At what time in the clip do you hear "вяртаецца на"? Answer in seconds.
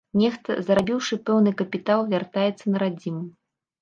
2.15-2.83